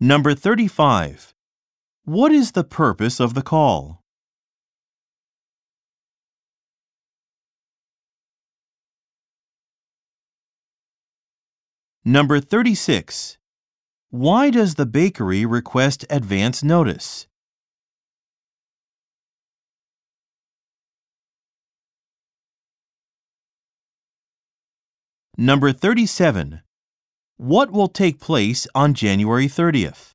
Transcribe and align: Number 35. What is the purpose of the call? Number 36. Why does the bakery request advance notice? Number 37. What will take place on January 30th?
Number 0.00 0.32
35. 0.32 1.34
What 2.04 2.30
is 2.30 2.52
the 2.52 2.62
purpose 2.62 3.18
of 3.18 3.34
the 3.34 3.42
call? 3.42 4.00
Number 12.04 12.38
36. 12.38 13.38
Why 14.10 14.50
does 14.50 14.76
the 14.76 14.86
bakery 14.86 15.44
request 15.44 16.04
advance 16.08 16.62
notice? 16.62 17.26
Number 25.36 25.72
37. 25.72 26.62
What 27.40 27.70
will 27.70 27.86
take 27.86 28.18
place 28.18 28.66
on 28.74 28.94
January 28.94 29.46
30th? 29.46 30.10